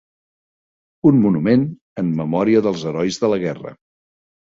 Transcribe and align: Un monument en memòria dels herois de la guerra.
Un 1.09 1.19
monument 1.27 1.67
en 2.05 2.11
memòria 2.25 2.67
dels 2.71 2.89
herois 2.91 3.25
de 3.25 3.35
la 3.37 3.43
guerra. 3.49 3.79